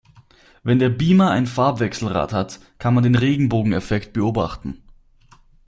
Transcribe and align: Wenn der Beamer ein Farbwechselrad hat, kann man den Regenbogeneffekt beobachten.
Wenn 0.63 0.79
der 0.79 0.89
Beamer 0.89 1.29
ein 1.29 1.45
Farbwechselrad 1.45 2.33
hat, 2.33 2.59
kann 2.79 2.95
man 2.95 3.03
den 3.03 3.13
Regenbogeneffekt 3.13 4.13
beobachten. 4.13 4.81